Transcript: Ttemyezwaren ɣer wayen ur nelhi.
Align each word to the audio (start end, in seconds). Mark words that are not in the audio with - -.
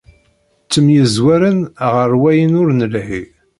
Ttemyezwaren 0.63 1.59
ɣer 1.93 2.11
wayen 2.21 2.57
ur 2.61 2.69
nelhi. 2.73 3.23